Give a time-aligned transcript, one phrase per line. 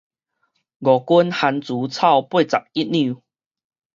[0.03, 0.19] 五斤番薯臭
[2.23, 3.21] 八十戒兩